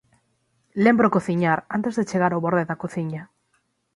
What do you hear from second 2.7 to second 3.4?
cociña.